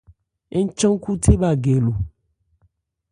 [0.63, 1.93] Ń chan khúthé bha gɛ lo.